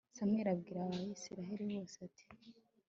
samweli 0.17 0.49
abwira 0.53 0.79
abayisraheli 0.83 1.63
bose, 1.73 1.95
ati 2.07 2.23